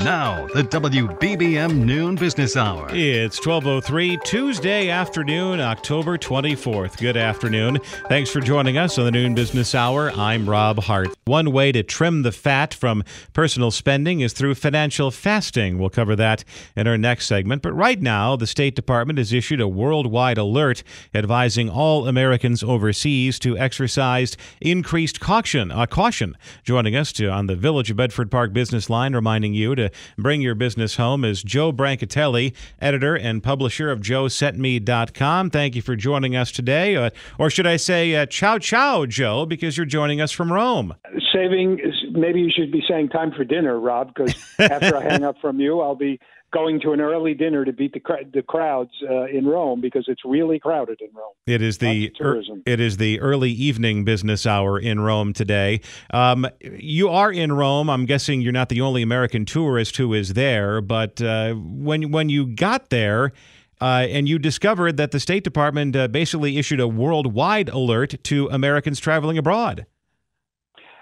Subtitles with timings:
[0.00, 2.88] Now, the WBBM Noon Business Hour.
[2.90, 6.98] It's 12:03 Tuesday afternoon, October 24th.
[6.98, 7.78] Good afternoon.
[8.08, 10.10] Thanks for joining us on the Noon Business Hour.
[10.10, 11.08] I'm Rob Hart.
[11.26, 15.78] One way to trim the fat from personal spending is through financial fasting.
[15.78, 16.44] We'll cover that
[16.76, 17.62] in our next segment.
[17.62, 20.82] But right now, the State Department has issued a worldwide alert
[21.14, 25.70] advising all Americans overseas to exercise increased caution.
[25.70, 26.36] Uh, caution.
[26.64, 29.83] Joining us to, on the Village of Bedford Park business line, reminding you to
[30.18, 35.50] bring your business home is Joe Brancatelli, editor and publisher of joesentme.com.
[35.50, 36.96] Thank you for joining us today.
[36.96, 40.94] Uh, or should I say, uh, ciao, ciao, Joe, because you're joining us from Rome.
[41.32, 41.80] Saving,
[42.12, 45.60] maybe you should be saying time for dinner, Rob, because after I hang up from
[45.60, 46.20] you, I'll be
[46.54, 48.00] going to an early dinner to beat the
[48.32, 51.32] the crowds uh, in Rome because it's really crowded in Rome.
[51.46, 55.80] It is the er, it is the early evening business hour in Rome today.
[56.12, 57.90] Um, you are in Rome.
[57.90, 60.80] I'm guessing you're not the only American tourist who is there.
[60.80, 63.32] But uh, when when you got there.
[63.80, 68.48] Uh, and you discovered that the State Department uh, basically issued a worldwide alert to
[68.48, 69.84] Americans traveling abroad.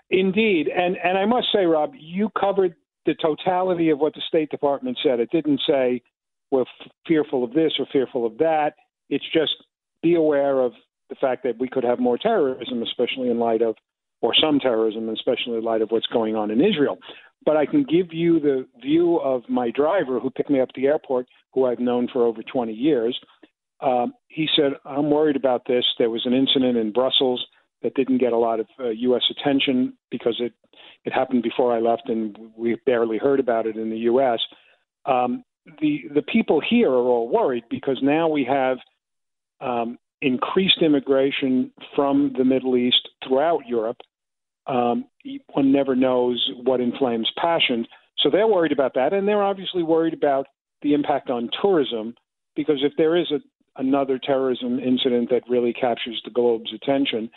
[0.09, 2.75] Indeed, and and I must say, Rob, you covered
[3.07, 5.21] the totality of what the State Department said.
[5.21, 6.03] It didn't say
[6.51, 8.75] we're f- fearful of this or fearful of that.
[9.09, 9.55] It's just
[10.03, 10.73] be aware of
[11.09, 13.77] the fact that we could have more terrorism, especially in light of,
[14.21, 16.99] or some terrorism, especially in light of what's going on in Israel.
[17.45, 20.75] But I can give you the view of my driver who picked me up at
[20.75, 23.19] the airport, who I've known for over 20 years.
[23.81, 25.85] Um, he said, I'm worried about this.
[25.99, 27.45] There was an incident in Brussels
[27.83, 29.23] that didn't get a lot of uh, U.S.
[29.31, 30.53] attention because it
[31.05, 34.41] it happened before I left, and we barely heard about it in the U.S.
[35.05, 35.45] Um,
[35.81, 38.79] the the people here are all worried because now we have
[39.61, 43.99] um, increased immigration from the Middle East throughout Europe.
[44.67, 45.07] Um,
[45.53, 47.87] one never knows what inflames passion,
[48.19, 50.47] so they're worried about that, and they're obviously worried about
[50.83, 52.15] the impact on tourism
[52.55, 53.41] because if there is a,
[53.81, 57.31] another terrorism incident that really captures the globe's attention,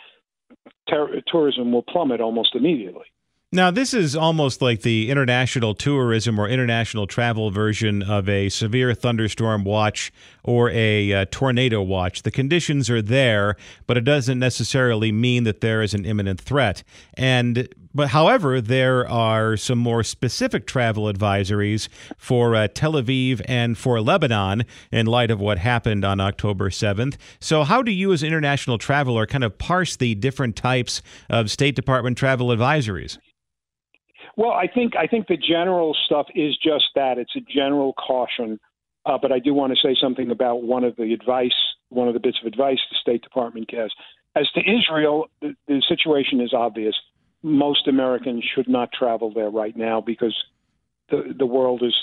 [0.88, 3.06] ter- tourism will plummet almost immediately.
[3.56, 8.92] Now, this is almost like the international tourism or international travel version of a severe
[8.92, 10.12] thunderstorm watch
[10.44, 12.20] or a uh, tornado watch.
[12.20, 13.56] The conditions are there,
[13.86, 16.82] but it doesn't necessarily mean that there is an imminent threat.
[17.14, 23.78] And but however, there are some more specific travel advisories for uh, Tel Aviv and
[23.78, 27.16] for Lebanon in light of what happened on October 7th.
[27.40, 31.00] So, how do you, as an international traveler, kind of parse the different types
[31.30, 33.16] of State Department travel advisories?
[34.36, 37.18] Well, I think I think the general stuff is just that.
[37.18, 38.58] It's a general caution.
[39.06, 41.54] Uh, but I do want to say something about one of the advice,
[41.90, 43.94] one of the bits of advice the State Department gives.
[44.34, 46.94] As to Israel, the, the situation is obvious.
[47.42, 50.34] Most Americans should not travel there right now because
[51.10, 51.94] the the world is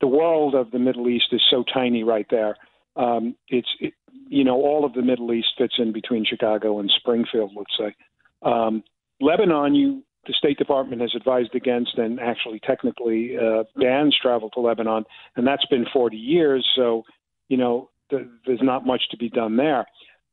[0.00, 2.56] the world of the Middle East is so tiny right there.
[2.96, 3.94] Um, it's it,
[4.28, 7.94] you know all of the Middle East fits in between Chicago and Springfield, let's say.
[8.42, 8.84] Um,
[9.20, 14.60] Lebanon, you the State Department has advised against and actually technically uh, bans travel to
[14.60, 15.04] Lebanon,
[15.36, 16.66] and that's been 40 years.
[16.76, 17.02] So,
[17.48, 19.86] you know, th- there's not much to be done there.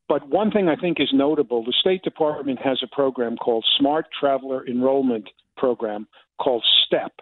[0.07, 4.07] But one thing I think is notable: the State Department has a program called Smart
[4.17, 6.07] Traveler Enrollment Program
[6.39, 7.13] called STEP,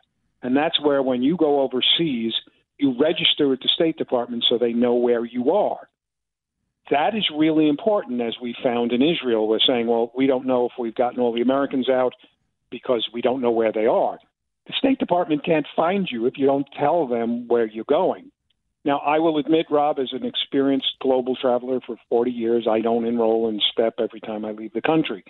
[0.41, 2.34] and that's where when you go overseas,
[2.78, 5.90] you register with the State Department so they know where you are
[6.90, 9.47] that is really important, as we found in Israel.
[9.47, 12.14] We're saying, well, we don't know if we've gotten all the Americans out
[12.72, 14.20] because we don't know where they are.
[14.68, 18.32] The State Department can't find you if you don't tell them where you're going.
[18.86, 23.06] Now, I will admit, Rob, as an experienced global traveler for 40 years, I don't
[23.06, 25.24] enroll in STEP every time I leave the country.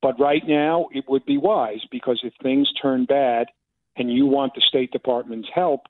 [0.00, 3.48] But right now, it would be wise because if things turn bad
[3.96, 5.82] and you want the State Department's help,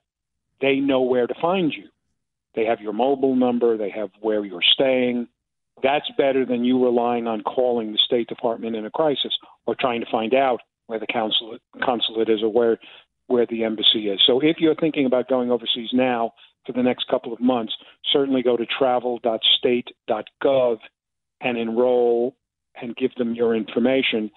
[0.61, 1.85] they know where to find you.
[2.55, 5.27] They have your mobile number, they have where you're staying,
[5.81, 9.33] that's better than you relying on calling the State Department in a crisis
[9.65, 12.79] or trying to find out where the consulate consulate is or where
[13.27, 14.19] where the embassy is.
[14.25, 16.33] So if you're thinking about going overseas now
[16.65, 17.73] for the next couple of months,
[18.11, 20.77] certainly go to travel.state.gov
[21.41, 22.35] and enroll
[22.81, 24.31] and give them your information.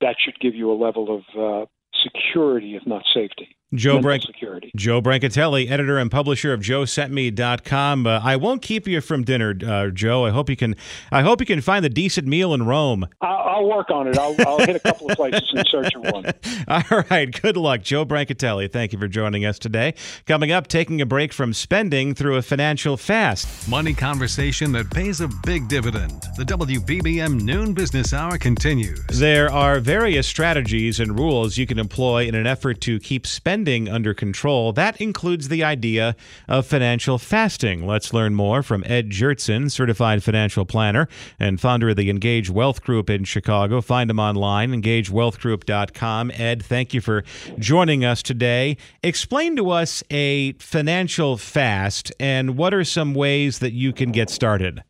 [0.00, 1.66] That should give you a level of uh,
[2.04, 3.56] security, if not safety.
[3.76, 4.70] Joe Brank- security.
[4.76, 8.06] Joe Brancatelli, editor and publisher of JoeSentMe.com.
[8.06, 10.24] Uh, I won't keep you from dinner, uh, Joe.
[10.26, 10.76] I hope you can.
[11.10, 13.06] I hope you can find a decent meal in Rome.
[13.20, 14.18] I'll, I'll work on it.
[14.18, 16.26] I'll, I'll hit a couple of places in search of one.
[16.68, 17.30] All right.
[17.42, 18.70] Good luck, Joe Brancatelli.
[18.72, 19.94] Thank you for joining us today.
[20.26, 23.68] Coming up, taking a break from spending through a financial fast.
[23.68, 26.22] Money conversation that pays a big dividend.
[26.36, 29.00] The WBBM Noon Business Hour continues.
[29.08, 33.65] There are various strategies and rules you can employ in an effort to keep spending
[33.66, 34.72] under control.
[34.72, 36.14] That includes the idea
[36.48, 37.86] of financial fasting.
[37.86, 41.08] Let's learn more from Ed Gjertsen, certified financial planner
[41.40, 43.80] and founder of the Engage Wealth Group in Chicago.
[43.80, 46.30] Find him online, engagewealthgroup.com.
[46.34, 47.24] Ed, thank you for
[47.58, 48.76] joining us today.
[49.02, 54.30] Explain to us a financial fast and what are some ways that you can get
[54.30, 54.82] started?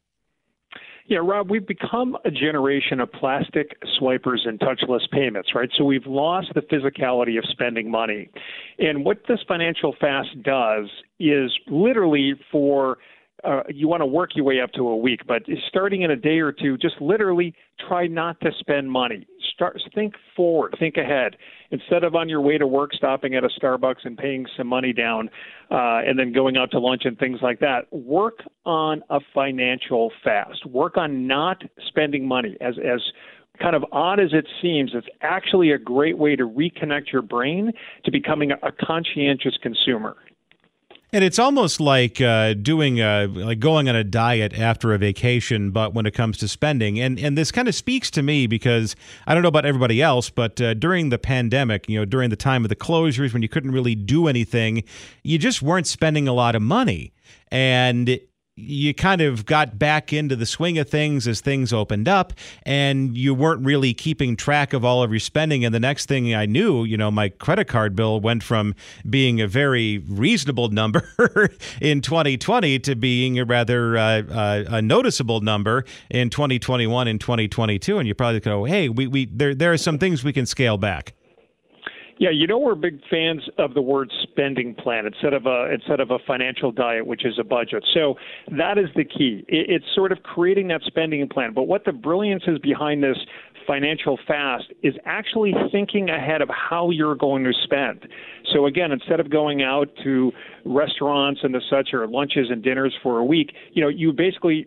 [1.09, 5.69] Yeah, Rob, we've become a generation of plastic swipers and touchless payments, right?
[5.79, 8.29] So we've lost the physicality of spending money.
[8.81, 10.87] And what this financial fast does
[11.21, 12.99] is literally for
[13.47, 16.17] uh, you want to work your way up to a week, but starting in a
[16.17, 17.55] day or two, just literally
[17.87, 19.27] try not to spend money.
[19.55, 21.37] Start think forward, think ahead.
[21.71, 24.93] Instead of on your way to work stopping at a Starbucks and paying some money
[24.93, 25.31] down,
[25.71, 30.13] uh, and then going out to lunch and things like that, work on a financial
[30.23, 30.67] fast.
[30.67, 33.01] Work on not spending money as as
[33.61, 37.73] kind of odd as it seems, it's actually a great way to reconnect your brain
[38.05, 40.15] to becoming a, a conscientious consumer.
[41.13, 45.71] And it's almost like uh, doing a, like going on a diet after a vacation,
[45.71, 48.97] but when it comes to spending, and and this kind of speaks to me because
[49.27, 52.37] I don't know about everybody else, but uh, during the pandemic, you know, during the
[52.37, 54.83] time of the closures when you couldn't really do anything,
[55.23, 57.13] you just weren't spending a lot of money,
[57.53, 58.19] and
[58.57, 62.33] you kind of got back into the swing of things as things opened up
[62.63, 65.63] and you weren't really keeping track of all of your spending.
[65.63, 68.75] And the next thing i knew you know my credit card bill went from
[69.09, 71.07] being a very reasonable number
[71.83, 77.99] in 2020 to being a rather uh, uh, a noticeable number in 2021 and 2022
[77.99, 80.79] and you probably go hey we, we there, there are some things we can scale
[80.79, 81.13] back
[82.19, 86.01] yeah, you know we're big fans of the word spending plan instead of a instead
[86.01, 87.85] of a financial diet, which is a budget.
[87.93, 88.15] So
[88.57, 89.45] that is the key.
[89.49, 91.53] It's sort of creating that spending plan.
[91.53, 93.19] But what the brilliance is behind this
[93.67, 98.07] financial fast is actually thinking ahead of how you're going to spend.
[98.55, 100.33] So again, instead of going out to
[100.65, 104.67] restaurants and the such or lunches and dinners for a week, you know, you basically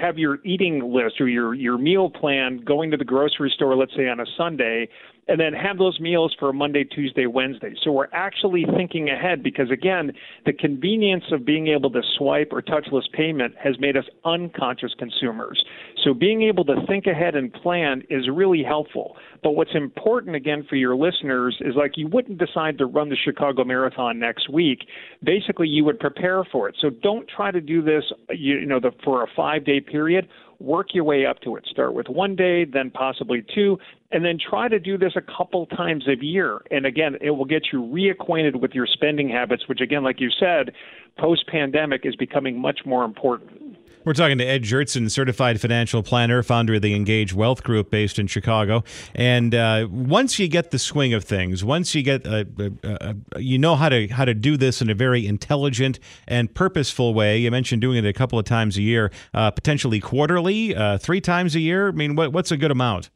[0.00, 3.94] have your eating list or your your meal plan going to the grocery store let's
[3.94, 4.88] say on a Sunday
[5.28, 7.74] and then have those meals for Monday, Tuesday, Wednesday.
[7.82, 10.12] So we're actually thinking ahead because, again,
[10.44, 15.64] the convenience of being able to swipe or touchless payment has made us unconscious consumers.
[16.04, 19.16] So being able to think ahead and plan is really helpful.
[19.42, 23.16] But what's important, again, for your listeners is like you wouldn't decide to run the
[23.16, 24.86] Chicago Marathon next week.
[25.24, 26.76] Basically, you would prepare for it.
[26.80, 30.28] So don't try to do this, you, know, the, for a five day period
[30.58, 31.66] work your way up to it.
[31.70, 33.78] Start with one day, then possibly two,
[34.12, 36.60] and then try to do this a couple times a year.
[36.70, 40.30] And again, it will get you reacquainted with your spending habits, which, again, like you
[40.30, 40.72] said,
[41.18, 43.65] post pandemic is becoming much more important.
[44.06, 48.20] We're talking to Ed Gjertsen, certified financial planner, founder of the Engage Wealth Group based
[48.20, 48.84] in Chicago.
[49.16, 52.44] And uh, once you get the swing of things, once you get, uh,
[52.84, 55.98] uh, uh, you know how to how to do this in a very intelligent
[56.28, 57.38] and purposeful way.
[57.38, 61.20] You mentioned doing it a couple of times a year, uh, potentially quarterly, uh, three
[61.20, 61.88] times a year.
[61.88, 63.10] I mean, what, what's a good amount?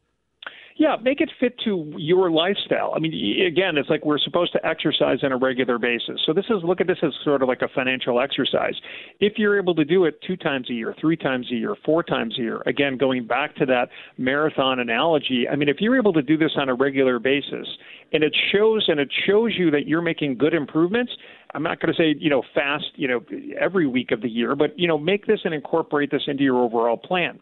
[0.80, 2.94] Yeah, make it fit to your lifestyle.
[2.96, 3.12] I mean,
[3.46, 6.22] again, it's like we're supposed to exercise on a regular basis.
[6.24, 8.72] So this is look at this as sort of like a financial exercise.
[9.20, 12.02] If you're able to do it two times a year, three times a year, four
[12.02, 16.14] times a year, again, going back to that marathon analogy, I mean, if you're able
[16.14, 17.68] to do this on a regular basis,
[18.14, 21.12] and it shows and it shows you that you're making good improvements.
[21.52, 23.20] I'm not going to say you know fast, you know,
[23.60, 26.58] every week of the year, but you know, make this and incorporate this into your
[26.62, 27.38] overall plan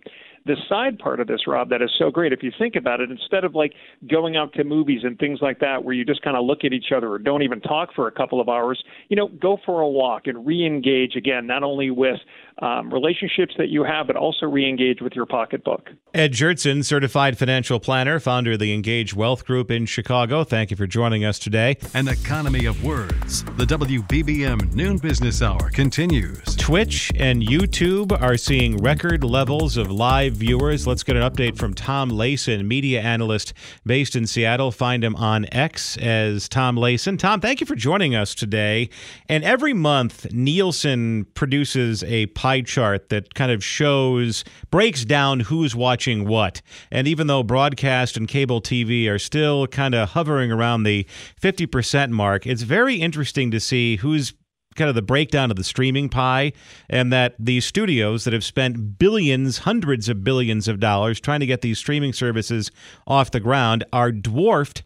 [0.47, 2.33] the side part of this, Rob, that is so great.
[2.33, 3.73] If you think about it, instead of like
[4.11, 6.73] going out to movies and things like that, where you just kind of look at
[6.73, 9.81] each other or don't even talk for a couple of hours, you know, go for
[9.81, 12.19] a walk and re-engage again, not only with
[12.61, 15.91] um, relationships that you have, but also re-engage with your pocketbook.
[16.15, 20.45] Ed Gjertsen, certified financial planner, founder of the Engage Wealth Group in Chicago.
[20.45, 21.77] Thank you for joining us today.
[21.95, 23.45] An economy of words.
[23.57, 26.57] The WBBM Noon Business Hour continues.
[26.57, 30.87] Twitch and YouTube are seeing record levels of live live viewers.
[30.87, 33.55] Let's get an update from Tom Layson, media analyst
[33.87, 34.71] based in Seattle.
[34.71, 37.19] Find him on X as Tom Layson.
[37.19, 38.91] Tom, thank you for joining us today.
[39.29, 45.77] And every month, Nielsen produces a pie chart that kind of shows, breaks down who's
[45.77, 46.63] watching what.
[46.91, 51.07] And even though broadcast and cable TV are still kind of hovering around the
[51.43, 54.33] 50% mark, it's very interesting to see who's
[54.77, 56.53] kind of the breakdown of the streaming pie,
[56.89, 61.47] and that these studios that have spent billions, hundreds of billions of dollars trying to
[61.47, 62.71] get these streaming services
[63.07, 64.85] off the ground are dwarfed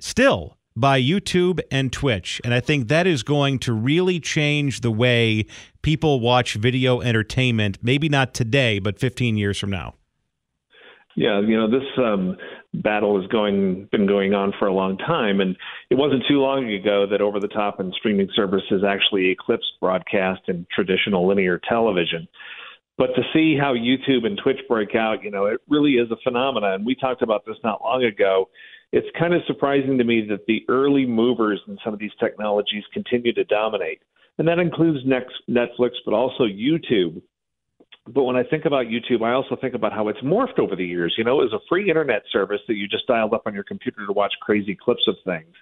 [0.00, 2.40] still by YouTube and Twitch.
[2.44, 5.46] And I think that is going to really change the way
[5.82, 9.94] people watch video entertainment, maybe not today, but 15 years from now.
[11.16, 12.36] Yeah, you know, this um,
[12.82, 15.56] battle has going been going on for a long time, and
[15.88, 20.42] it wasn't too long ago that over the top and streaming services actually eclipsed broadcast
[20.48, 22.26] and traditional linear television.
[22.98, 26.16] But to see how YouTube and Twitch break out, you know, it really is a
[26.24, 26.74] phenomenon.
[26.74, 28.48] And we talked about this not long ago.
[28.94, 32.84] It's kind of surprising to me that the early movers in some of these technologies
[32.92, 34.00] continue to dominate.
[34.38, 37.20] And that includes Netflix, but also YouTube,
[38.06, 40.84] but when I think about YouTube, I also think about how it's morphed over the
[40.84, 41.14] years.
[41.16, 43.64] You know, it was a free internet service that you just dialed up on your
[43.64, 45.54] computer to watch crazy clips of things.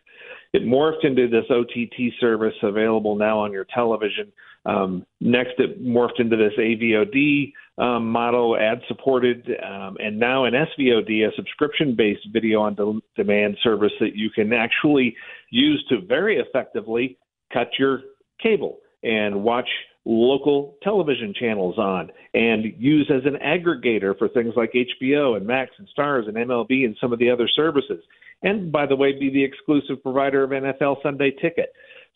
[0.52, 4.32] It morphed into this OTT service available now on your television.
[4.66, 10.52] Um, next, it morphed into this AVOD um, model, ad supported, um, and now an
[10.52, 15.16] SVOD, a subscription based video on de- demand service that you can actually
[15.50, 17.18] use to very effectively
[17.52, 18.00] cut your
[18.42, 19.68] cable and watch
[20.04, 25.70] local television channels on and use as an aggregator for things like HBO and Max
[25.78, 28.02] and Starz and MLB and some of the other services.
[28.42, 31.72] And by the way, be the exclusive provider of NFL Sunday Ticket.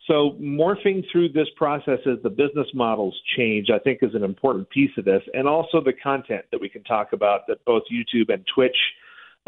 [0.07, 4.71] So morphing through this process as the business models change, I think, is an important
[4.71, 8.33] piece of this, and also the content that we can talk about that both YouTube
[8.33, 8.77] and Twitch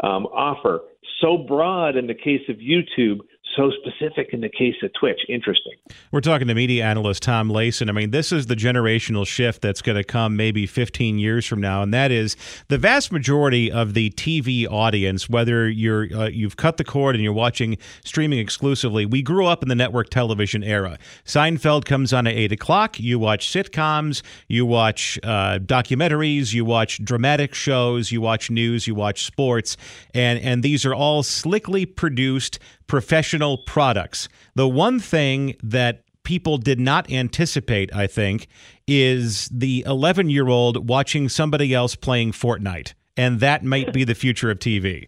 [0.01, 0.81] um, offer.
[1.21, 3.19] So broad in the case of YouTube,
[3.55, 5.19] so specific in the case of Twitch.
[5.27, 5.73] Interesting.
[6.11, 7.89] We're talking to media analyst Tom Layson.
[7.89, 11.61] I mean, this is the generational shift that's going to come maybe 15 years from
[11.61, 12.35] now, and that is
[12.67, 17.23] the vast majority of the TV audience, whether you're uh, you've cut the cord and
[17.23, 19.05] you're watching streaming exclusively.
[19.05, 20.97] We grew up in the network television era.
[21.25, 22.99] Seinfeld comes on at eight o'clock.
[22.99, 28.95] You watch sitcoms, you watch uh, documentaries, you watch dramatic shows, you watch news, you
[28.95, 29.77] watch sports,
[30.13, 34.27] and and these are all slickly produced professional products.
[34.55, 38.47] The one thing that people did not anticipate, I think,
[38.85, 42.93] is the 11 year old watching somebody else playing Fortnite.
[43.15, 45.07] And that might be the future of TV.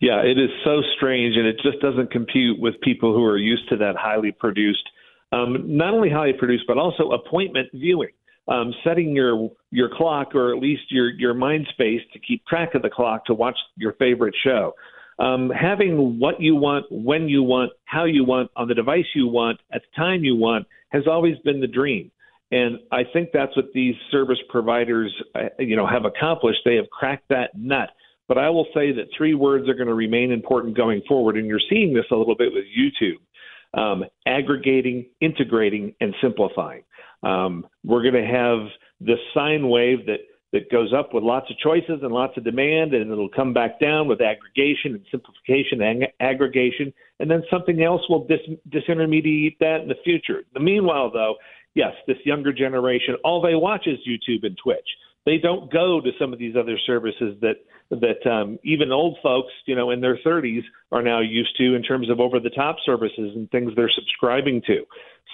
[0.00, 3.68] Yeah, it is so strange, and it just doesn't compute with people who are used
[3.70, 4.88] to that highly produced,
[5.32, 8.10] um, not only highly produced, but also appointment viewing.
[8.46, 12.74] Um, setting your your clock or at least your your mind space to keep track
[12.74, 14.72] of the clock to watch your favorite show
[15.18, 19.26] um, having what you want, when you want, how you want, on the device you
[19.26, 22.10] want, at the time you want, has always been the dream.
[22.50, 26.60] And I think that's what these service providers, uh, you know, have accomplished.
[26.64, 27.90] They have cracked that nut.
[28.26, 31.46] But I will say that three words are going to remain important going forward, and
[31.46, 36.82] you're seeing this a little bit with YouTube: um, aggregating, integrating, and simplifying.
[37.22, 38.68] Um, we're going to have
[39.00, 40.20] the sine wave that
[40.52, 43.78] that goes up with lots of choices and lots of demand, and it'll come back
[43.78, 49.80] down with aggregation and simplification and aggregation, and then something else will dis- disintermediate that
[49.82, 50.44] in the future.
[50.54, 51.34] The meanwhile, though,
[51.74, 54.88] yes, this younger generation, all they watch is YouTube and Twitch.
[55.26, 57.56] They don't go to some of these other services that
[57.90, 60.62] that um, even old folks, you know, in their 30s
[60.92, 64.84] are now used to in terms of over-the-top services and things they're subscribing to.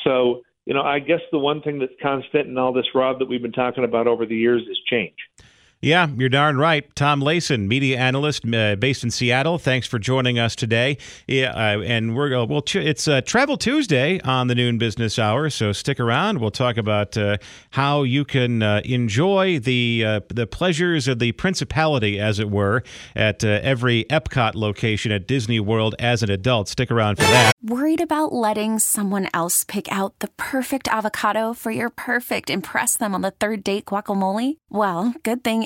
[0.04, 3.28] So you know, I guess the one thing that's constant in all this, Rob, that
[3.28, 5.16] we've been talking about over the years is change.
[5.84, 6.88] Yeah, you're darn right.
[6.96, 9.58] Tom Layson, media analyst uh, based in Seattle.
[9.58, 10.96] Thanks for joining us today.
[11.26, 12.62] Yeah, uh, and we're uh, well.
[12.66, 16.38] It's uh, Travel Tuesday on the Noon Business Hour, so stick around.
[16.38, 17.36] We'll talk about uh,
[17.72, 22.82] how you can uh, enjoy the the pleasures of the principality, as it were,
[23.14, 26.68] at every Epcot location at Disney World as an adult.
[26.68, 27.52] Stick around for that.
[27.62, 33.14] Worried about letting someone else pick out the perfect avocado for your perfect impress them
[33.14, 34.56] on the third date guacamole?
[34.70, 35.62] Well, good thing.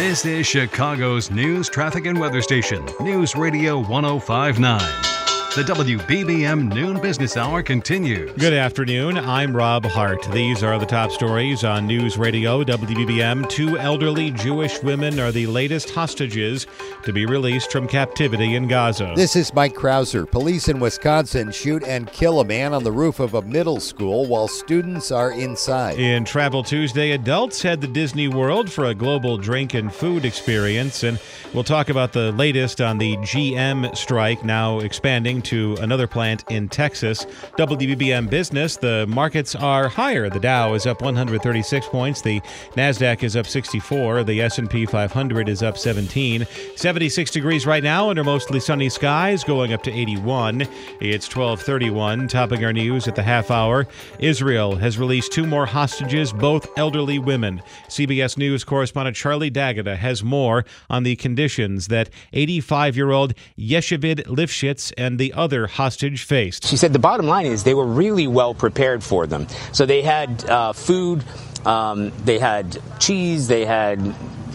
[0.00, 5.19] This is Chicago's news, traffic, and weather station, News Radio 1059.
[5.56, 8.30] The WBBM Noon Business Hour continues.
[8.38, 9.18] Good afternoon.
[9.18, 10.22] I'm Rob Hart.
[10.30, 13.48] These are the top stories on News Radio WBBM.
[13.48, 16.68] Two elderly Jewish women are the latest hostages
[17.02, 19.12] to be released from captivity in Gaza.
[19.16, 20.30] This is Mike Krauser.
[20.30, 24.26] Police in Wisconsin shoot and kill a man on the roof of a middle school
[24.26, 25.98] while students are inside.
[25.98, 31.02] In Travel Tuesday, adults head to Disney World for a global drink and food experience.
[31.02, 31.18] And
[31.52, 36.68] we'll talk about the latest on the GM strike now expanding to another plant in
[36.68, 37.24] Texas.
[37.58, 40.28] WBBM Business, the markets are higher.
[40.28, 42.40] The Dow is up 136 points, the
[42.76, 46.46] Nasdaq is up 64, the S&P 500 is up 17.
[46.76, 50.66] 76 degrees right now under mostly sunny skies, going up to 81.
[51.00, 53.86] It's 12:31, topping our news at the half hour.
[54.18, 57.62] Israel has released two more hostages, both elderly women.
[57.88, 65.18] CBS News correspondent Charlie D'Agata has more on the conditions that 85-year-old Yocheved Lifshitz and
[65.18, 66.66] the other hostage faced.
[66.66, 69.46] She said the bottom line is they were really well prepared for them.
[69.72, 71.24] So they had uh, food,
[71.64, 73.98] um, they had cheese, they had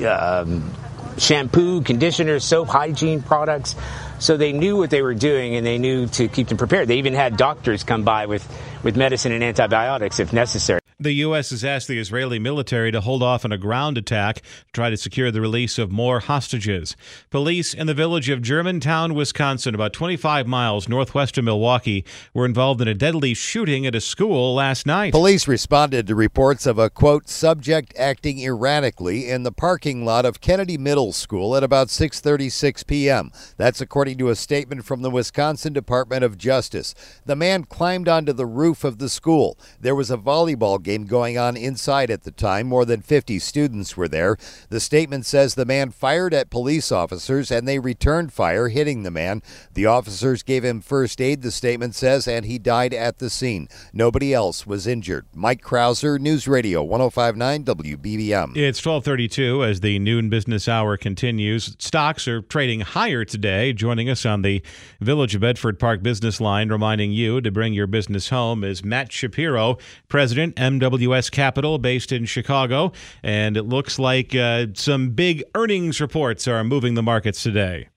[0.06, 0.72] um,
[1.18, 3.76] shampoo, conditioner, soap, hygiene products.
[4.20, 6.88] So they knew what they were doing and they knew to keep them prepared.
[6.88, 8.48] They even had doctors come by with,
[8.84, 10.80] with medicine and antibiotics if necessary.
[10.98, 11.50] The U.S.
[11.50, 14.96] has asked the Israeli military to hold off on a ground attack to try to
[14.96, 16.96] secure the release of more hostages.
[17.30, 22.80] Police in the village of Germantown, Wisconsin, about 25 miles northwest of Milwaukee, were involved
[22.80, 25.12] in a deadly shooting at a school last night.
[25.12, 30.40] Police responded to reports of a, quote, subject acting erratically in the parking lot of
[30.40, 33.32] Kennedy Middle School at about 6.36 p.m.
[33.58, 36.96] That's according to a statement from the Wisconsin Department of Justice.
[37.26, 39.60] The man climbed onto the roof of the school.
[39.82, 42.68] There was a volleyball game going on inside at the time.
[42.68, 44.38] More than 50 students were there.
[44.70, 49.12] The statement says the man fired at police officers and they returned fire, hitting the
[49.12, 49.42] man.
[49.74, 53.68] The officers gave him first aid, the statement says, and he died at the scene.
[53.92, 55.26] Nobody else was injured.
[55.34, 58.56] Mike Krauser, News Radio 1059 WBBM.
[58.56, 61.76] It's 1232 as the noon business hour continues.
[61.80, 63.74] Stocks are trading higher today.
[63.74, 64.62] Joining us on the
[65.02, 69.12] Village of Bedford Park business line, reminding you to bring your business home is Matt
[69.12, 72.92] Shapiro, President, MWS Capital, based in Chicago.
[73.24, 77.90] And it looks like uh, some big earnings reports are moving the markets today.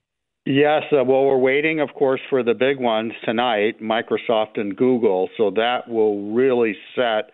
[0.45, 5.29] Yes, uh, well, we're waiting, of course, for the big ones tonight, Microsoft and Google.
[5.37, 7.29] So that will really set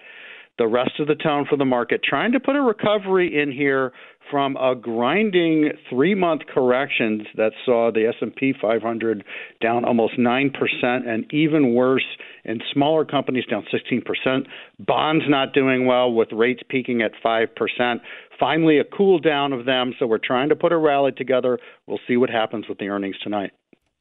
[0.58, 2.02] the rest of the tone for the market.
[2.04, 3.92] Trying to put a recovery in here
[4.32, 9.24] from a grinding three-month corrections that saw the S&P 500
[9.62, 10.50] down almost 9%
[10.84, 12.06] and even worse
[12.44, 14.48] in smaller companies down 16%.
[14.80, 17.96] Bonds not doing well with rates peaking at 5%.
[18.40, 21.60] Finally a cool down of them, so we're trying to put a rally together.
[21.88, 23.52] We'll see what happens with the earnings tonight.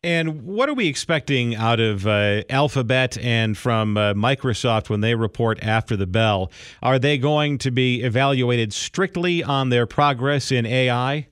[0.05, 5.15] And what are we expecting out of uh, Alphabet and from uh, Microsoft when they
[5.15, 6.53] report after the bell?
[6.83, 11.29] Are they going to be evaluated strictly on their progress in AI?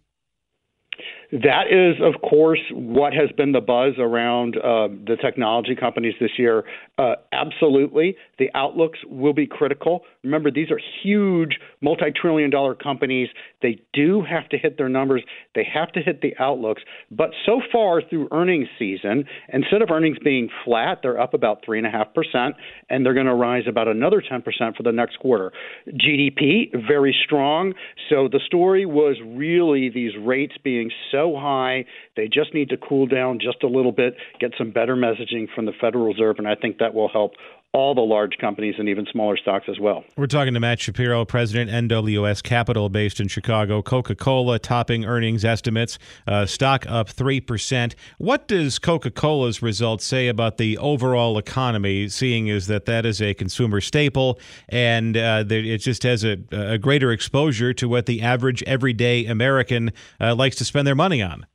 [1.33, 6.33] That is, of course, what has been the buzz around uh, the technology companies this
[6.37, 6.65] year.
[6.99, 8.17] Uh, absolutely.
[8.39, 10.03] The outlooks will be critical.
[10.25, 13.29] Remember, these are huge, multi trillion dollar companies.
[13.63, 15.23] They do have to hit their numbers,
[15.55, 16.83] they have to hit the outlooks.
[17.11, 22.51] But so far through earnings season, instead of earnings being flat, they're up about 3.5%,
[22.91, 24.43] and they're going to rise about another 10%
[24.77, 25.51] for the next quarter.
[25.89, 27.73] GDP, very strong.
[28.11, 31.85] So the story was really these rates being so high,
[32.17, 35.67] they just need to cool down just a little bit, get some better messaging from
[35.67, 37.33] the Federal Reserve, and I think that will help
[37.75, 40.05] all the large companies and even smaller stocks as well.
[40.17, 43.81] We're talking to Matt Shapiro, President MWS Capital, based in Chicago.
[43.81, 47.95] Coca Cola topping earnings estimates, uh, stock up 3%.
[48.19, 53.23] What does Coca Cola's results say about the overall economy, seeing as that that is
[53.23, 58.23] a consumer staple and uh, it just has a, a, greater exposure to what the
[58.23, 61.47] average everyday American uh, likes to spend their money on?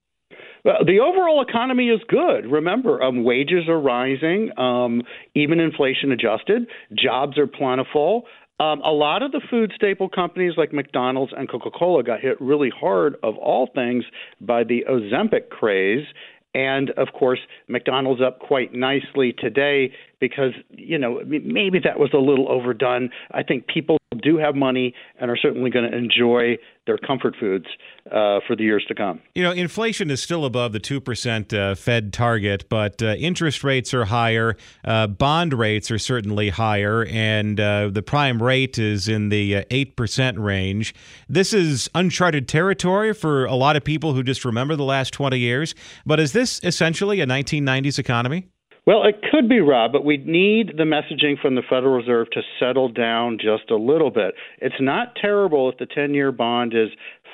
[0.85, 2.51] The overall economy is good.
[2.51, 5.03] Remember, um, wages are rising, um,
[5.33, 6.67] even inflation adjusted.
[6.93, 8.23] Jobs are plentiful.
[8.59, 12.41] Um, a lot of the food staple companies like McDonald's and Coca Cola got hit
[12.41, 14.03] really hard, of all things,
[14.41, 16.05] by the Ozempic craze.
[16.53, 19.93] And of course, McDonald's up quite nicely today.
[20.19, 23.09] because you know maybe that was a little overdone.
[23.31, 27.65] I think people do have money and are certainly going to enjoy their comfort foods
[28.07, 29.21] uh, for the years to come.
[29.35, 33.93] You know, inflation is still above the 2% uh, Fed target, but uh, interest rates
[33.93, 34.55] are higher.
[34.85, 40.37] Uh, bond rates are certainly higher, and uh, the prime rate is in the 8%
[40.37, 40.95] uh, range.
[41.27, 45.37] This is uncharted territory for a lot of people who just remember the last 20
[45.37, 45.75] years.
[46.05, 48.47] But is this essentially a 1990s economy?
[48.87, 52.41] Well, it could be, Rob, but we need the messaging from the Federal Reserve to
[52.57, 54.33] settle down just a little bit.
[54.59, 56.87] It's not terrible if the 10 year bond is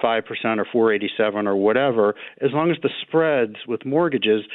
[0.04, 0.24] 5%
[0.58, 4.46] or 487 or whatever, as long as the spreads with mortgages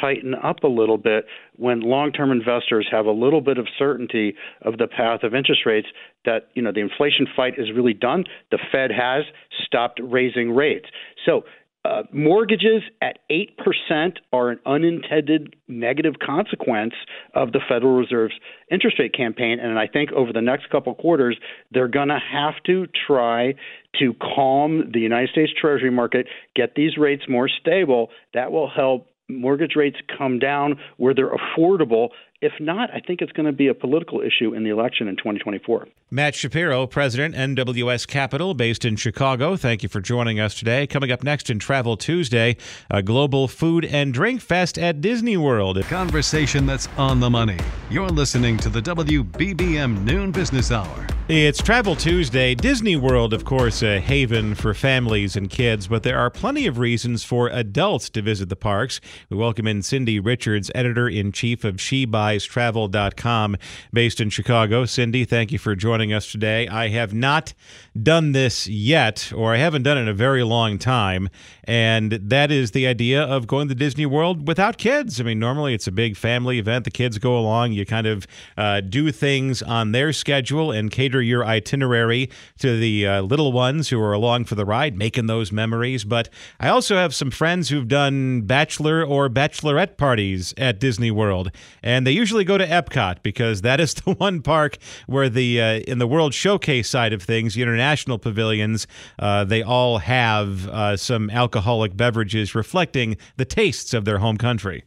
[0.00, 4.78] tighten up a little bit when long-term investors have a little bit of certainty of
[4.78, 5.86] the path of interest rates
[6.24, 9.24] that you know the inflation fight is really done the fed has
[9.64, 10.86] stopped raising rates
[11.24, 11.42] so
[11.88, 16.92] uh, mortgages at 8% are an unintended negative consequence
[17.34, 18.34] of the Federal Reserve's
[18.70, 19.58] interest rate campaign.
[19.58, 21.38] And I think over the next couple quarters,
[21.70, 23.54] they're going to have to try
[23.98, 28.10] to calm the United States Treasury market, get these rates more stable.
[28.34, 32.08] That will help mortgage rates come down where they're affordable
[32.40, 35.16] if not, I think it's going to be a political issue in the election in
[35.16, 35.88] 2024.
[36.10, 39.56] Matt Shapiro, President, MWS Capital, based in Chicago.
[39.56, 40.86] Thank you for joining us today.
[40.86, 42.56] Coming up next in Travel Tuesday,
[42.90, 45.82] a global food and drink fest at Disney World.
[45.84, 47.58] Conversation that's on the money.
[47.90, 51.06] You're listening to the WBBM Noon Business Hour.
[51.28, 52.54] It's Travel Tuesday.
[52.54, 56.78] Disney World, of course, a haven for families and kids, but there are plenty of
[56.78, 58.98] reasons for adults to visit the parks.
[59.28, 63.56] We welcome in Cindy Richards, editor in chief of She Travel.com,
[63.92, 64.84] based in Chicago.
[64.84, 66.68] Cindy, thank you for joining us today.
[66.68, 67.54] I have not
[68.00, 71.28] done this yet, or I haven't done it in a very long time,
[71.64, 75.20] and that is the idea of going to Disney World without kids.
[75.20, 76.84] I mean, normally it's a big family event.
[76.84, 81.22] The kids go along, you kind of uh, do things on their schedule and cater
[81.22, 85.52] your itinerary to the uh, little ones who are along for the ride, making those
[85.52, 86.04] memories.
[86.04, 86.28] But
[86.60, 91.50] I also have some friends who've done bachelor or bachelorette parties at Disney World,
[91.82, 94.76] and they usually go to Epcot because that is the one park
[95.06, 98.86] where the uh, in the World Showcase side of things, the international pavilions,
[99.18, 104.84] uh, they all have uh, some alcoholic beverages reflecting the tastes of their home country.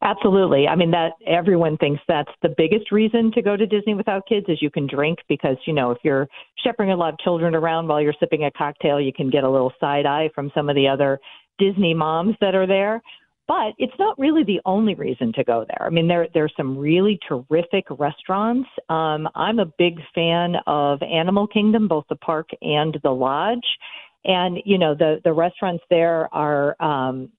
[0.00, 0.68] Absolutely.
[0.68, 4.46] I mean that everyone thinks that's the biggest reason to go to Disney without kids
[4.48, 6.28] is you can drink because, you know, if you're
[6.62, 9.50] shepherding a lot of children around while you're sipping a cocktail, you can get a
[9.50, 11.18] little side eye from some of the other
[11.58, 13.02] Disney moms that are there.
[13.48, 15.86] But it's not really the only reason to go there.
[15.86, 18.68] I mean, there there's some really terrific restaurants.
[18.88, 23.66] Um, I'm a big fan of Animal Kingdom, both the park and the lodge
[24.24, 27.30] and you know the the restaurants there are um,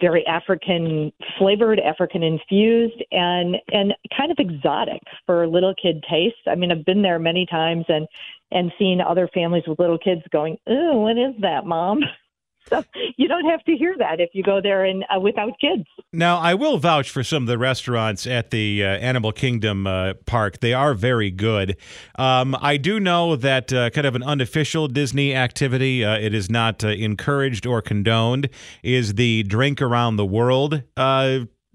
[0.00, 6.36] very African flavored, African infused, and and kind of exotic for little kid taste.
[6.46, 8.06] I mean, I've been there many times and
[8.50, 12.00] and seen other families with little kids going, "Ooh, what is that, mom?"
[12.70, 12.82] So
[13.16, 15.84] you don't have to hear that if you go there and uh, without kids.
[16.12, 20.14] Now, I will vouch for some of the restaurants at the uh, Animal Kingdom uh,
[20.26, 20.58] park.
[20.58, 21.76] They are very good.
[22.16, 26.50] Um, I do know that uh, kind of an unofficial Disney activity, uh, it is
[26.50, 28.48] not uh, encouraged or condoned,
[28.82, 30.82] is the drink around the world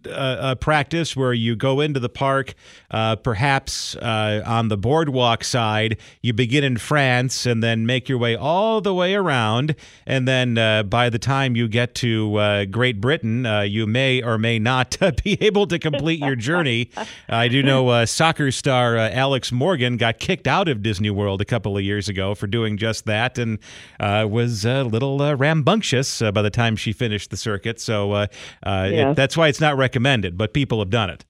[0.06, 2.54] a, a, practice where you go into the park,
[2.90, 5.98] uh, perhaps uh, on the boardwalk side.
[6.22, 9.76] You begin in France and then make your way all the way around.
[10.06, 14.22] And then uh, by the time you get to uh, Great Britain, uh, you may
[14.22, 16.90] or may not be able to complete your journey.
[17.30, 21.46] I do know uh, soccer star Alex Morgan got kicked out of Disney World a
[21.46, 23.60] couple of years ago for doing just that and
[24.00, 27.80] was a little rambunctious by the time she finished the circuit.
[27.80, 28.28] So
[28.66, 29.12] yeah.
[29.12, 31.26] it, that's why it's not recommended recommended, but people have done it.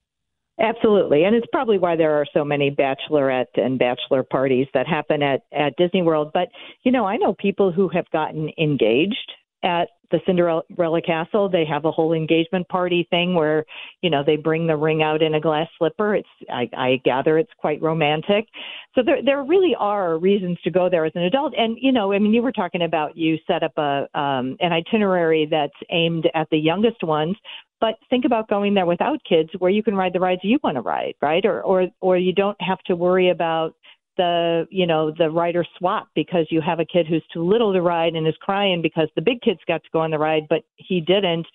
[0.59, 1.23] Absolutely.
[1.23, 5.41] And it's probably why there are so many bachelorette and bachelor parties that happen at,
[5.51, 6.29] at Disney World.
[6.33, 6.49] But,
[6.83, 9.31] you know, I know people who have gotten engaged
[9.63, 11.49] at the Cinderella Castle.
[11.49, 13.65] They have a whole engagement party thing where,
[14.01, 16.15] you know, they bring the ring out in a glass slipper.
[16.15, 18.45] It's I, I gather it's quite romantic.
[18.93, 21.53] So there there really are reasons to go there as an adult.
[21.57, 24.73] And you know, I mean, you were talking about you set up a um, an
[24.73, 27.35] itinerary that's aimed at the youngest ones.
[27.79, 30.75] But think about going there without kids, where you can ride the rides you want
[30.75, 31.43] to ride, right?
[31.45, 33.73] Or or or you don't have to worry about
[34.17, 37.81] the you know the rider swap because you have a kid who's too little to
[37.81, 40.61] ride and is crying because the big kids got to go on the ride but
[40.75, 41.47] he didn't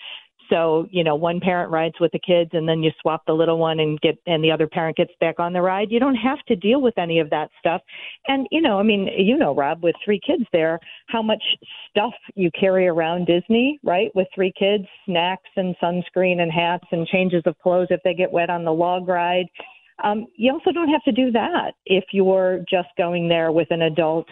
[0.51, 3.59] So, you know, one parent rides with the kids and then you swap the little
[3.59, 5.91] one and get and the other parent gets back on the ride.
[5.91, 7.83] You don't have to deal with any of that stuff.
[8.29, 11.43] And you know, I mean, you know, Rob, with three kids there, how much
[11.91, 14.15] stuff you carry around Disney, right?
[14.15, 18.31] With three kids, snacks and sunscreen and hats and changes of clothes if they get
[18.31, 19.47] wet on the log ride.
[20.03, 23.83] Um, you also don't have to do that if you're just going there with an
[23.83, 24.27] adult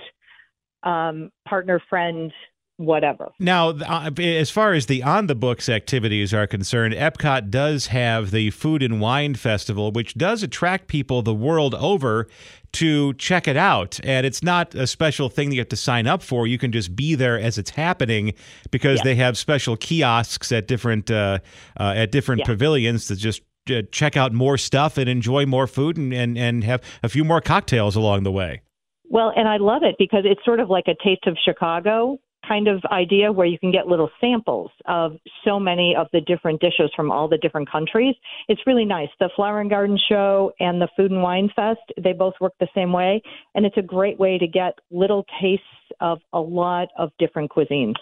[0.82, 2.32] um, partner, friend,
[2.76, 3.30] whatever.
[3.38, 8.30] Now, uh, as far as the on the books activities are concerned, Epcot does have
[8.30, 12.26] the Food and Wine Festival, which does attract people the world over
[12.72, 14.00] to check it out.
[14.02, 16.46] And it's not a special thing that you have to sign up for.
[16.46, 18.34] You can just be there as it's happening
[18.70, 19.04] because yeah.
[19.04, 21.38] they have special kiosks at different uh,
[21.78, 22.46] uh, at different yeah.
[22.46, 23.42] pavilions to just
[23.90, 27.40] check out more stuff and enjoy more food and, and, and have a few more
[27.40, 28.62] cocktails along the way.
[29.08, 32.68] Well, and I love it because it's sort of like a taste of Chicago kind
[32.68, 35.12] of idea where you can get little samples of
[35.44, 38.14] so many of the different dishes from all the different countries.
[38.48, 39.08] It's really nice.
[39.18, 42.68] The Flower and Garden Show and the Food and Wine Fest, they both work the
[42.74, 43.22] same way.
[43.54, 45.64] And it's a great way to get little tastes
[46.00, 47.94] of a lot of different cuisines.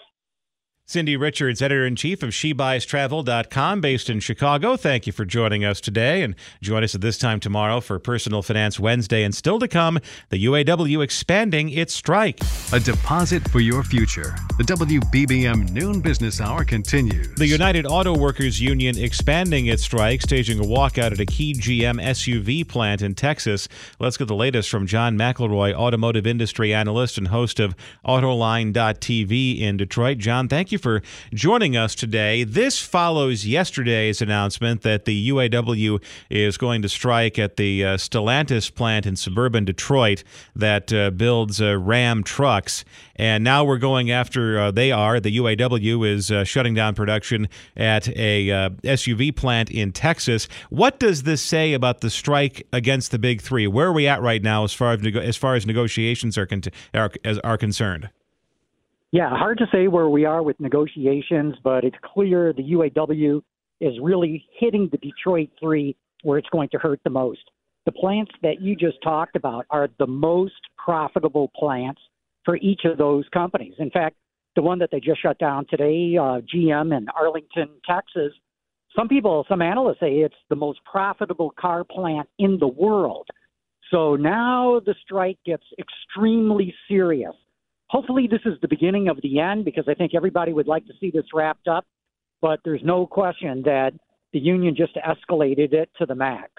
[0.85, 4.75] Cindy Richards, editor in chief of SheBuysTravel.com, based in Chicago.
[4.75, 6.23] Thank you for joining us today.
[6.23, 9.23] And join us at this time tomorrow for Personal Finance Wednesday.
[9.23, 12.41] And still to come, the UAW expanding its strike.
[12.73, 14.35] A deposit for your future.
[14.57, 17.33] The WBBM Noon Business Hour continues.
[17.35, 22.03] The United Auto Workers Union expanding its strike, staging a walkout at a key GM
[22.03, 23.69] SUV plant in Texas.
[23.99, 27.73] Let's get the latest from John McElroy, automotive industry analyst and host of
[28.05, 30.17] Autoline.tv in Detroit.
[30.17, 31.01] John, thank you you for
[31.33, 32.43] joining us today.
[32.43, 38.73] This follows yesterday's announcement that the UAW is going to strike at the uh, Stellantis
[38.73, 40.23] plant in suburban Detroit
[40.55, 42.83] that uh, builds uh, Ram trucks.
[43.15, 47.47] And now we're going after, uh, they are, the UAW is uh, shutting down production
[47.77, 50.47] at a uh, SUV plant in Texas.
[50.69, 53.67] What does this say about the strike against the big three?
[53.67, 56.63] Where are we at right now as far as, as, far as negotiations are, con-
[56.93, 57.11] are,
[57.43, 58.09] are concerned?
[59.13, 63.43] Yeah, hard to say where we are with negotiations, but it's clear the UAW
[63.79, 67.51] is really hitting the Detroit three where it's going to hurt the most.
[67.85, 72.01] The plants that you just talked about are the most profitable plants
[72.43, 73.75] for each of those companies.
[73.77, 74.15] In fact,
[74.55, 78.33] the one that they just shut down today, uh, GM in Arlington, Texas,
[78.95, 83.27] some people, some analysts say it's the most profitable car plant in the world.
[83.91, 87.35] So now the strike gets extremely serious
[87.89, 90.93] hopefully this is the beginning of the end because I think everybody would like to
[90.99, 91.85] see this wrapped up.
[92.41, 93.93] But there's no question that
[94.33, 96.51] the union just escalated it to the max.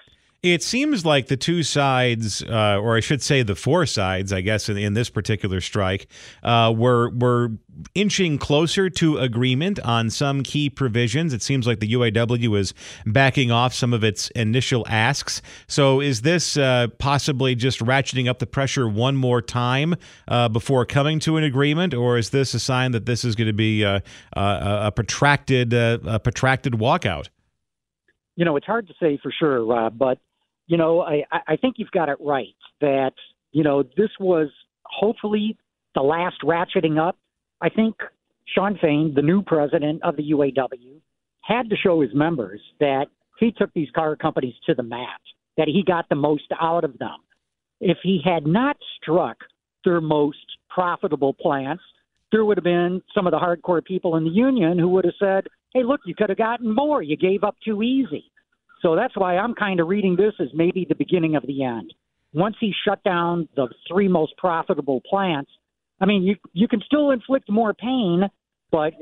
[0.45, 4.41] It seems like the two sides, uh, or I should say the four sides, I
[4.41, 6.05] guess, in, in this particular strike,
[6.43, 7.49] uh, were were
[7.95, 11.33] inching closer to agreement on some key provisions.
[11.33, 12.75] It seems like the UAW is
[13.07, 15.41] backing off some of its initial asks.
[15.65, 19.95] So, is this uh, possibly just ratcheting up the pressure one more time
[20.27, 23.47] uh, before coming to an agreement, or is this a sign that this is going
[23.47, 23.99] to be uh,
[24.35, 27.29] a protracted a protracted walkout?
[28.35, 30.19] You know, it's hard to say for sure, Rob, but
[30.67, 33.13] you know, I, I think you've got it right that,
[33.51, 34.49] you know, this was
[34.85, 35.57] hopefully
[35.93, 37.17] the last ratcheting up.
[37.61, 37.95] I think
[38.53, 40.99] Shawn Fain, the new president of the UAW,
[41.41, 43.05] had to show his members that
[43.39, 45.21] he took these car companies to the mat,
[45.57, 47.17] that he got the most out of them.
[47.79, 49.37] If he had not struck
[49.83, 50.37] their most
[50.69, 51.83] profitable plants,
[52.31, 55.13] there would have been some of the hardcore people in the union who would have
[55.19, 57.01] said, hey, look, you could have gotten more.
[57.01, 58.31] You gave up too easy.
[58.85, 61.91] So that's why I'm kind of reading this as maybe the beginning of the end.
[62.33, 65.49] Once he shut down the three most profitable plants,
[65.99, 68.29] I mean, you you can still inflict more pain,
[68.71, 68.93] but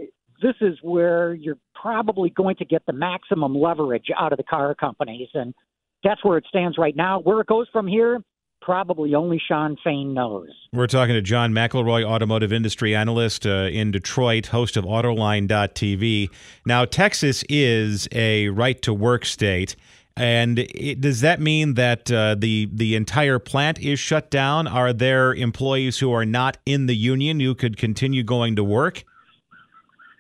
[0.42, 4.74] this is where you're probably going to get the maximum leverage out of the car
[4.74, 5.54] companies, and
[6.02, 7.20] that's where it stands right now.
[7.20, 8.22] Where it goes from here,
[8.64, 10.48] probably only Shawn Fain knows.
[10.72, 16.30] We're talking to John McElroy, automotive industry analyst uh, in Detroit, host of Autoline.tv.
[16.66, 19.76] Now, Texas is a right to work state.
[20.16, 24.68] And it, does that mean that uh, the the entire plant is shut down?
[24.68, 29.04] Are there employees who are not in the union who could continue going to work?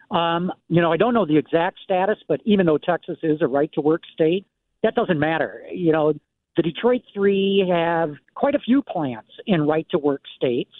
[0.09, 3.47] Um, you know, I don't know the exact status, but even though Texas is a
[3.47, 4.47] right to work state,
[4.81, 5.61] that doesn't matter.
[5.71, 6.13] You know,
[6.57, 10.71] the Detroit Three have quite a few plants in right to work states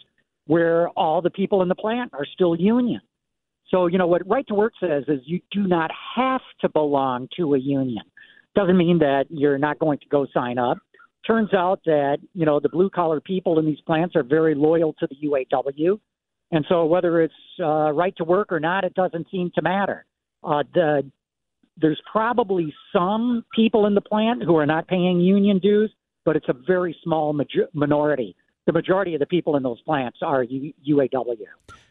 [0.46, 3.02] where all the people in the plant are still union.
[3.70, 7.28] So, you know, what right to work says is you do not have to belong
[7.38, 8.04] to a union.
[8.56, 10.78] Doesn't mean that you're not going to go sign up.
[11.26, 14.94] Turns out that, you know, the blue collar people in these plants are very loyal
[15.00, 16.00] to the UAW.
[16.52, 20.06] And so whether it's uh, right to work or not, it doesn't seem to matter.
[20.44, 21.10] Uh, the
[21.78, 25.92] there's probably some people in the plant who are not paying union dues,
[26.26, 28.36] but it's a very small major- minority.
[28.66, 31.36] The majority of the people in those plants are U- UAW.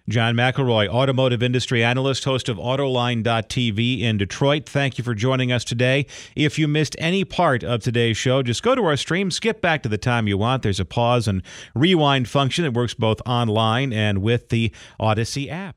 [0.08, 4.66] John McElroy, automotive industry analyst, host of Autoline.tv in Detroit.
[4.66, 6.06] Thank you for joining us today.
[6.34, 9.82] If you missed any part of today's show, just go to our stream, skip back
[9.84, 10.62] to the time you want.
[10.64, 11.42] There's a pause and
[11.74, 15.76] rewind function that works both online and with the Audacy app.